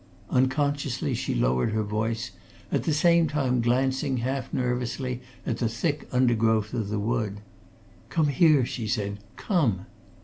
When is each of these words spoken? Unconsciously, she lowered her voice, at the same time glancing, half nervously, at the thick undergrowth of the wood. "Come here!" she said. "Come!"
Unconsciously, 0.31 1.13
she 1.13 1.35
lowered 1.35 1.73
her 1.73 1.83
voice, 1.83 2.31
at 2.71 2.85
the 2.85 2.91
same 2.91 3.27
time 3.27 3.61
glancing, 3.61 4.17
half 4.17 4.51
nervously, 4.51 5.21
at 5.45 5.59
the 5.59 5.69
thick 5.69 6.07
undergrowth 6.11 6.73
of 6.73 6.89
the 6.89 6.97
wood. 6.97 7.37
"Come 8.09 8.29
here!" 8.29 8.65
she 8.65 8.87
said. 8.87 9.19
"Come!" 9.35 9.85